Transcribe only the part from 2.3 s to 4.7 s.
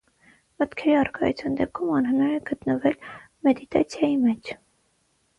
է գտնվել մեդիտացիայի մեջ։